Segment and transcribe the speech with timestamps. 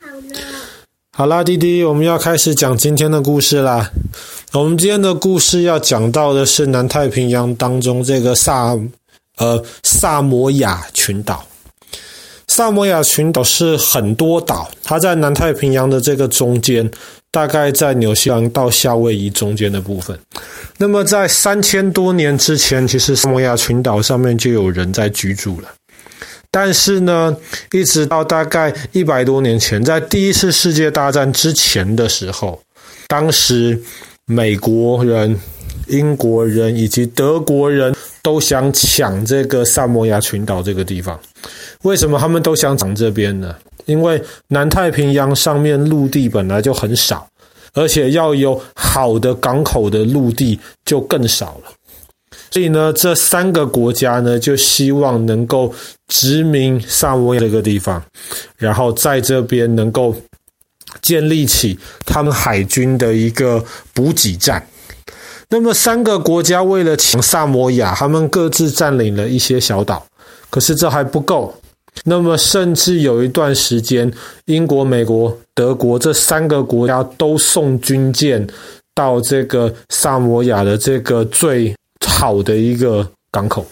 [0.00, 0.40] 好了，
[1.12, 3.90] 好啦，弟弟，我们要开始讲今天的故事啦。
[4.52, 8.78] 我们今天的故事要讲到的是南太平洋当中这个萨
[9.36, 11.44] 呃萨摩亚群岛。
[12.48, 16.88] 萨摩亚群岛是很多岛，它在南太平洋的这个中间，
[17.30, 20.18] 大概在纽西兰到夏威夷中间的部分。
[20.78, 25.68] 那么在三千多年之前，其实萨摩亚群岛上面就有人在居住了。
[26.58, 27.36] 但是呢，
[27.70, 32.58] 一直到大概一百多年前，在第一次世界大战之前的时候，
[33.08, 33.78] 当时
[34.24, 35.38] 美国人、
[35.88, 41.20] 英国人以及德国人都想抢这个萨摩亚群岛这个地方。
[41.82, 43.54] 为什么他们都想抢这边呢？
[43.84, 47.28] 因为南太平洋上面陆地本来就很少，
[47.74, 51.75] 而且要有好的港口的陆地就更少了。
[52.50, 55.74] 所以呢，这三个国家呢就希望能够
[56.08, 58.02] 殖民萨摩亚这个地方，
[58.56, 60.14] 然后在这边能够
[61.02, 64.66] 建立起他们海军的一个补给站。
[65.48, 70.04] 那么三个国家为了抢萨摩亚，他们各自占领了一些小岛，
[70.50, 71.54] 可是这还不够。
[72.04, 74.12] 那么，甚至有一段时间，
[74.44, 78.46] 英国、美国、德国这三个国家都送军舰
[78.94, 83.66] 到这个萨摩亚的这个最好的一个港口，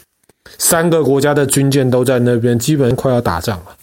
[0.58, 3.76] 三个国家的军舰都在那边，基本快要打仗了。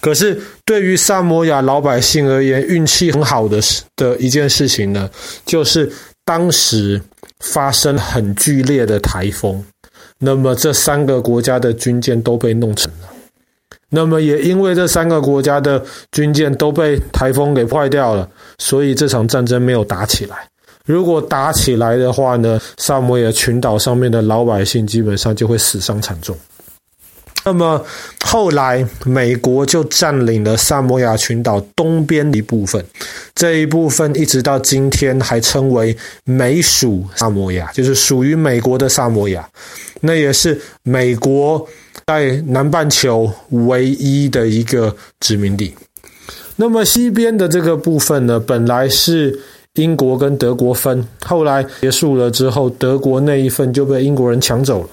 [0.00, 3.60] 可是，对于萨摩亚老百姓而言，运气很好的
[3.96, 5.10] 的一件事情呢，
[5.44, 5.92] 就是
[6.24, 6.98] 当时
[7.40, 9.62] 发生很剧烈的台风，
[10.18, 13.08] 那么这三个国家的军舰都被弄沉了。
[13.90, 18.26] 那么也因为这三个国家的军舰都被台风给坏掉了，
[18.58, 20.48] 所以这场战争没有打起来。
[20.84, 26.36] 如果打起来的话呢，萨摩亚群岛上面的老百姓基本上就会死伤惨重。
[27.44, 27.82] 那么
[28.24, 32.84] 后来美国就占领了萨摩亚群岛东边的一部分，
[33.34, 39.48] 这一部分一直到今天还称为美属萨摩亚，就是属于美国的萨摩亚，
[40.00, 41.66] 那也是美国。
[42.06, 45.72] 在南半球唯一的一个殖民地。
[46.56, 49.38] 那么西边的这个部分呢，本来是
[49.74, 54.88] 英国跟德国分，后来结束了之后，德国那一份就被英国人抢走了。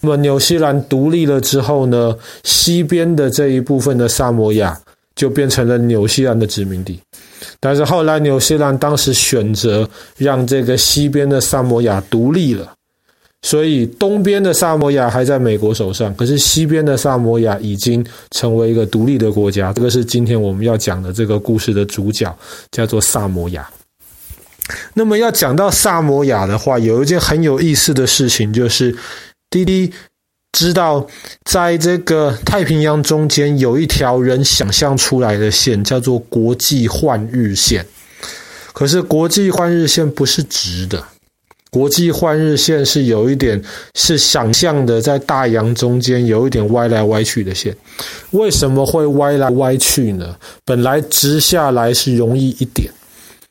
[0.00, 4.78] 那么纽西兰独立了之后呢，西边的这一部分的萨摩亚
[5.14, 6.98] 就变成了纽西兰的殖民地。
[7.60, 12.72] 但是后来纽西兰当时选择让这个西边的萨摩亚独立了。
[13.42, 19.72] 所以东边的萨摩亚还在美国手上，可是西边的萨摩亚已经成为一个独立的国家。
[19.72, 22.34] 这个是今天我们要讲的这个故事的主角，
[22.72, 23.68] 叫做萨摩亚。
[24.94, 28.96] 那么要讲到萨摩亚的话，有一件很有意思的事情，就是
[29.50, 29.92] 滴滴
[30.52, 31.06] 知道，
[31.44, 37.86] 在这个太平洋中间有一条人想象出来的线，叫做国际换日线。
[38.72, 41.02] 可是国际换日线不是直的。
[41.68, 43.62] 国际换日线是有一点
[43.94, 47.76] 是想象的，在大洋中间有一点歪来歪去的线。
[48.30, 50.34] 为什么会歪来歪去呢？
[50.64, 52.90] 本来直下来是容易一点，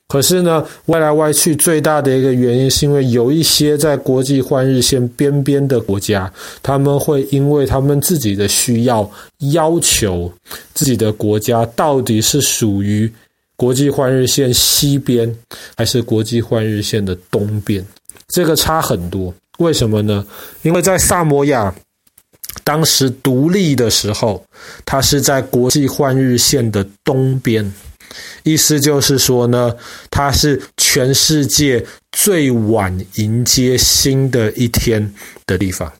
[0.07, 9.09] 可是呢，歪来歪去最大的一个原因是因为有一些在国际换日线边边的国家，他们会因为他们自己的需要，
[9.51, 10.31] 要求
[10.75, 13.11] 自己的国家到底是属于
[13.55, 15.35] 国际换日线西边，
[15.75, 17.83] 还是国际换日线的东边。
[18.27, 20.25] 这个差很多，为什么呢？
[20.61, 21.73] 因为在萨摩亚
[22.63, 24.43] 当时独立的时候，
[24.85, 27.73] 它是在国际换日线的东边，
[28.43, 29.75] 意思就是说呢，
[30.09, 35.13] 它是全世界最晚迎接新的一天
[35.45, 35.91] 的地方。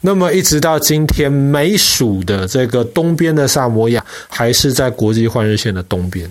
[0.00, 6.30] 那么一直到今天，美属的这个东边的萨摩亚还是在国际换日线的东边，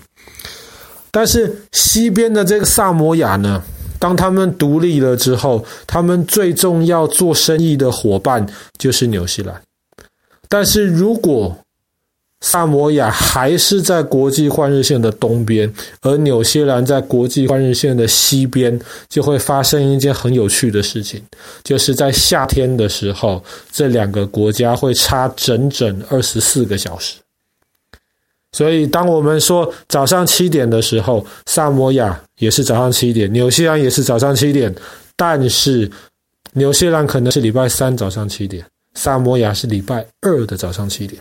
[1.12, 3.62] 但是西边的这个萨摩亚呢？
[4.00, 8.46] 当他们独立了之后，他们最重要做生意的伙伴
[8.78, 9.60] 就是纽西兰。
[10.48, 11.58] 但是如果
[12.42, 18.80] 萨摩亚还是在国际换日线的东边，而纽西兰在国际换日线的西边，
[19.10, 21.22] 就会发生一件很有趣的事情，
[21.64, 27.16] 就是在夏天的时候，这两个国家会差整整二十四个小时。
[28.52, 34.74] 所以，当我们说早上七点的时候，萨摩亚也是早上七点，纽西兰也是早上七点，
[35.16, 35.90] 但是
[36.54, 38.64] 纽西兰可能是礼拜三早上七点，
[38.94, 41.20] 萨摩亚是礼拜二的早上七点。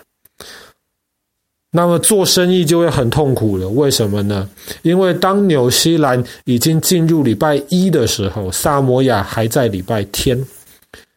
[1.77, 4.49] 那么做生意就会很痛苦了，为什么呢？
[4.81, 10.43] 因为当纽西兰已经进入礼拜一的时候，萨摩亚还在礼拜天。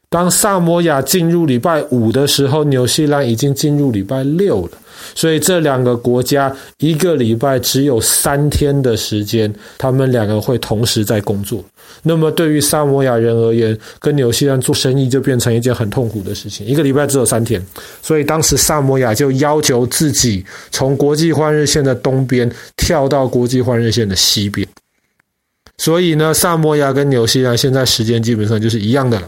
[0.10, 4.72] 当萨摩亚进入礼拜五的时候，纽西兰已经进入礼拜六了。
[5.16, 11.64] 所以这两个国家一个礼拜只有三天的时间，他们两个会同时在工作。
[12.02, 16.66] 那么对于萨摩亚人而言，跟纽西兰做生意就变成一件很痛苦的事情。
[16.66, 17.64] 一个礼拜只有三天，
[18.02, 24.68] 所以当时萨摩亚就要求自己从国际换日线的东边跳到国际换日线的西边。
[25.78, 29.28] 所以呢，萨摩亚跟纽西兰现在时间基本上就是一样的了。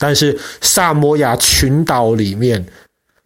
[0.00, 2.64] 但是萨摩亚群岛里面，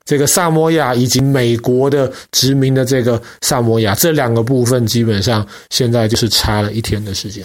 [0.04, 7.42] 这个萨摩亚以及美国的殖民的这个萨摩亚这两个部分，基本上现在就是差了一天的时间。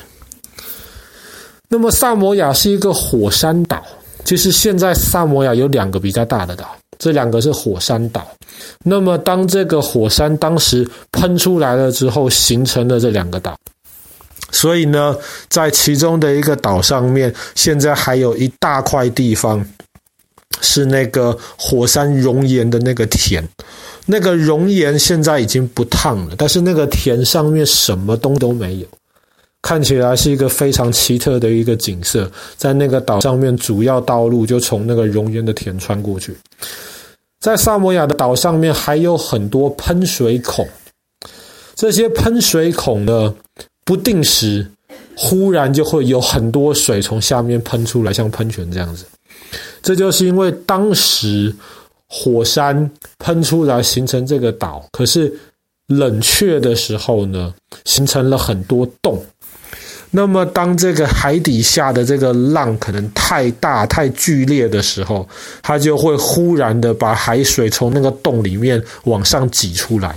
[1.69, 3.85] 那么萨摩亚是一个火山岛，
[4.25, 8.27] 其实现在萨摩亚有两个比较大的岛，这两个是火山岛。
[8.83, 13.55] 那么当这个火山当时喷出来了之后，形成了这两个岛。
[14.51, 15.15] 所以呢，
[15.49, 19.65] 在其中的一个岛上面，现在还有一大块地方
[20.61, 23.47] 是那个火山熔岩的那个田。
[24.05, 28.87] 那个熔岩现在已经不烫了，但是那个田上面什么东都没有，
[29.61, 32.29] 看起来是一个非常奇特的一个景色。
[32.57, 36.35] 在那个岛上面，主要道路就从那个熔岩的田穿过去。
[37.39, 40.67] 在萨摩亚的岛上面还有很多喷水孔，
[41.75, 43.33] 这些喷水孔呢，
[43.89, 44.63] 不定时，
[45.15, 49.03] 忽然就会有很多水从下面喷出来，像喷泉这样子。
[49.81, 51.51] 这就是因为当时
[52.05, 52.87] 火山
[53.17, 55.33] 喷出来形成这个岛，可是
[55.87, 57.51] 冷却的时候呢，
[57.83, 59.19] 形成了很多洞。
[60.11, 65.27] 那么当这个海底下的这个浪可能太大、太剧烈的时候，
[65.63, 70.15] 它就会忽然的把海水从那个洞里面往上挤出来。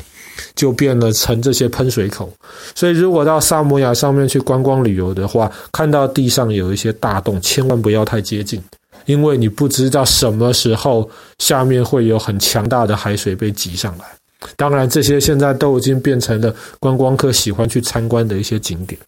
[0.55, 2.33] 就变了成这些喷水口，
[2.75, 8.63] 所以如果到萨摩亚上面去观光旅游的话，看到地上有一些大洞，千万不要太接近，
[9.07, 11.09] 因为你不知道什么时候
[11.39, 14.05] 下面会有很强大的海水被挤上来。
[14.57, 19.01] 当然，这些现在都已经变成了观光客喜欢去参观的一些景点。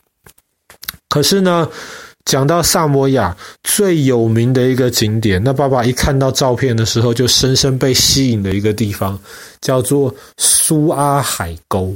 [1.08, 1.68] 可是呢，
[2.24, 9.18] 讲到萨摩亚最有名的一个景点，那爸爸一看到照片的时候，就深深被吸引的一个地方，
[9.60, 11.94] 叫做苏阿海沟。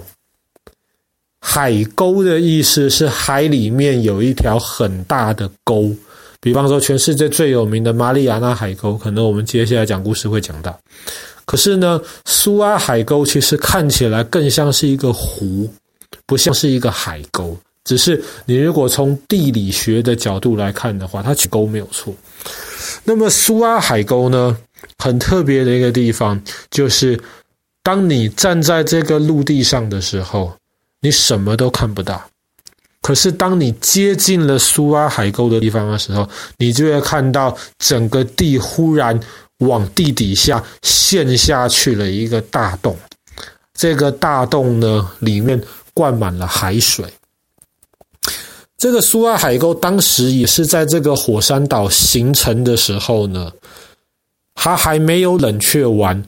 [1.41, 5.91] 海沟的意思是海里面有一条很大的沟，
[6.41, 10.79] 比方说全世界最有名的马里亚纳海沟，可能我们接下来讲故事会讲到。
[11.47, 15.73] 可是呢，苏阿海沟其实看起来更像是一个湖，
[16.27, 17.57] 不像是一个海沟。
[17.89, 22.15] 只是你如果从地理学的角度来看的话，它沟没有错。
[23.05, 24.55] 那么苏阿海沟呢，
[24.99, 26.39] 很特别的一个地方
[26.71, 27.19] 就是，
[27.83, 30.53] 当你站在这个陆地上的时候，
[31.01, 32.23] 你什么都看不到。
[33.01, 39.19] 可是当你接近了苏阿海沟的地方的时候，你就会看到整个地忽然
[39.61, 42.95] 往地底下陷下去了一个大洞。
[43.73, 45.59] 这个大洞呢，里面
[45.95, 47.07] 灌满了海水。
[48.79, 53.51] 这个苏阿海沟当时也是在这个火山岛形成的时候呢，
[54.55, 56.23] 它还没有冷却完，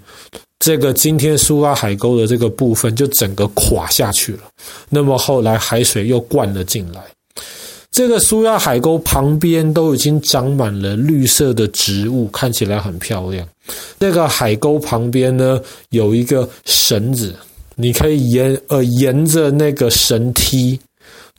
[0.59, 4.41] 这个今天苏阿海沟的这个部分就整个垮下去了。
[4.89, 7.01] 那么后来海水又灌了进来，
[7.93, 13.47] 这个苏阿海沟旁边都已经长满了绿色的植物，看起来很漂亮。
[14.01, 15.61] 这个海沟旁边呢，
[15.91, 17.33] 有一个绳子，
[17.77, 20.77] 你可以沿呃沿着那个绳梯。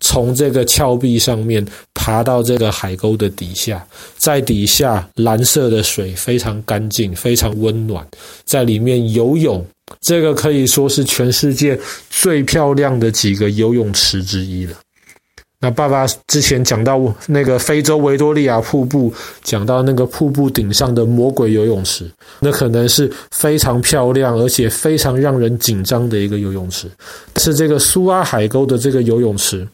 [0.02, 3.86] 从这个峭壁上面爬到这个海沟的底下，
[4.18, 8.06] 在底下蓝色的水非常干净，非常温暖，
[8.44, 9.66] 在里面游泳，
[10.02, 11.80] 这个可以说是全世界
[12.10, 14.74] 最漂亮的几个游泳池之一了。
[15.64, 26.90] 那爸爸之前讲到那个非洲维多利亚瀑布，讲到那个瀑布顶上的魔鬼游泳池，那可能是非常漂亮而且非常让人紧张的一个游泳池，
[27.38, 29.68] 是这个苏阿海沟的这个游泳池。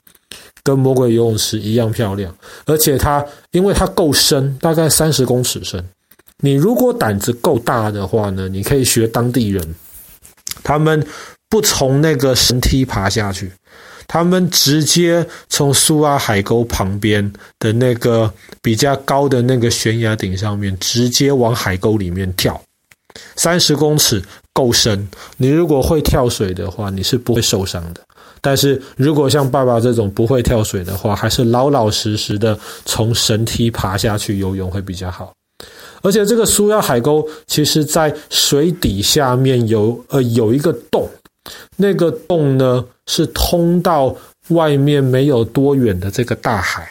[0.67, 5.81] 跟魔鬼游泳池一样漂亮，而且它因为它够深，大概三十公尺深。
[6.43, 9.75] 你如果胆子够大的话呢，你可以学当地人，
[10.63, 11.01] 他们
[11.47, 13.49] 不从那个绳梯爬下去，
[14.07, 18.29] 他们直接从苏阿海沟旁边的那个
[18.61, 22.61] 比较高的那个悬崖顶上面，直接往海沟里面跳，
[23.37, 24.21] 三十公尺
[24.51, 25.07] 够深。
[25.37, 28.01] 你如果会跳水的话，你是不会受伤的。
[28.47, 35.33] 但是如果像爸爸这种不会跳水的话，还是老老实实的从绳梯爬下去游泳会比较好。
[36.01, 41.09] 而且这个苏亚海沟，其实在水底下面有呃有一个洞，
[41.75, 44.15] 那个洞呢是通到
[44.47, 46.89] 外面没有多远的这个大海。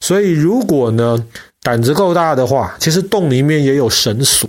[0.00, 1.22] 所以如果呢
[1.60, 4.48] 胆子够大的话，其实洞里面也有绳索。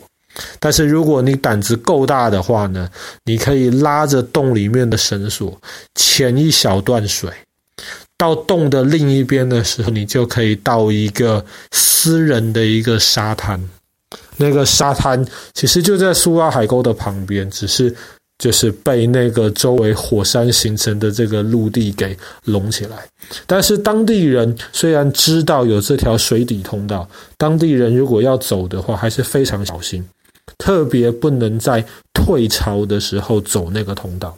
[0.60, 2.90] 但是如果你胆子够大的话呢，
[3.24, 5.56] 你可以拉着洞里面的绳索，
[5.96, 7.30] 潜一小段水，
[8.18, 13.62] 到洞的另一边的时候，你就可以到一个私人的一个沙滩。
[14.38, 15.24] 那个沙滩
[15.54, 17.96] 其实就在苏拉海沟的旁边，只是
[18.40, 22.98] 就是被那个周围火山形成的这个陆地给笼起来。
[23.46, 30.04] 但是当地人虽然知道有这条水底通道，当地人如果要走的话，还是非常小心。
[30.58, 31.84] 特别不能在
[32.14, 34.38] 退潮的时候走那个通道，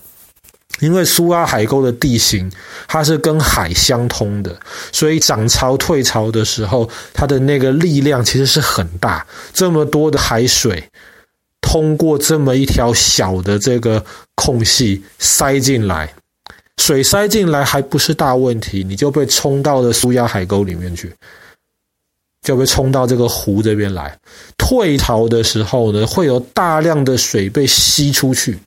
[0.80, 2.52] 因为苏阿海沟的地形
[2.88, 4.58] 它是跟海相通的，
[4.92, 9.26] 所以涨潮退潮的时候，它的那个力量其实是很大。
[9.54, 10.84] 这么多的海水
[11.62, 14.04] 通过这么一条小的这个
[14.36, 16.14] 空隙塞进来，
[16.78, 21.14] 水塞进来还不是大问题，你就被冲到了苏阿海沟里面去。
[22.46, 24.18] 就被冲到这个湖这边来。
[24.58, 28.58] 退潮的时候呢，会有大量的水被吸出去。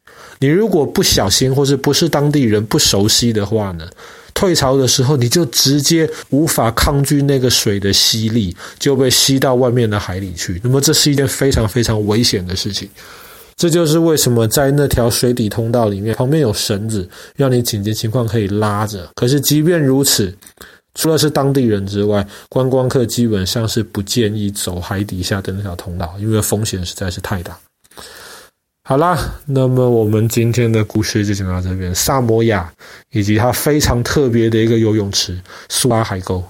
[0.40, 3.88] 你如果不小心，或是不是当地人不熟悉的话呢，
[4.34, 10.60] 退潮的时候你就直接无法抗拒那个水的吸力，就被吸到外面的海里去。
[10.62, 12.88] 那么这是一件非常非常危险的事情。
[13.56, 19.08] 这就是为什么在那条水底通道里面，旁边有绳子，让你紧急情况可以拉着。
[19.16, 20.32] 可是即便如此，
[20.98, 27.56] 除了是当地人之外，观光客基本上是不建议走海底下的那条通道，因为风险实在是太大。
[28.82, 31.94] 好啦，那么我们今天的故事就讲到这边。
[31.94, 32.72] 萨摩亚
[33.12, 35.40] 以及它非常特别的一个游泳池——
[35.70, 36.42] 苏拉海沟。